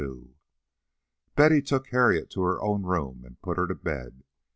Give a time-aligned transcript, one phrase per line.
[0.03, 0.33] XXII
[1.35, 4.23] Betty took Harriet to her own room and put her to bed.